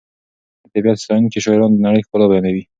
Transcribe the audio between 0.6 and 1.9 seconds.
د طبیعت ستایونکي شاعران د